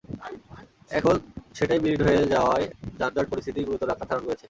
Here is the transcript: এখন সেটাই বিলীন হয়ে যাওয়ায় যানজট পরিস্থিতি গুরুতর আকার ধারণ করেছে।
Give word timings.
এখন 0.91 1.15
সেটাই 1.57 1.79
বিলীন 1.83 2.01
হয়ে 2.07 2.23
যাওয়ায় 2.33 2.65
যানজট 2.99 3.27
পরিস্থিতি 3.31 3.59
গুরুতর 3.67 3.93
আকার 3.93 4.07
ধারণ 4.09 4.23
করেছে। 4.25 4.39